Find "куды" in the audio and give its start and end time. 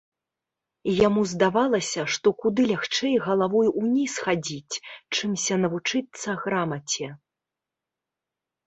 2.41-2.61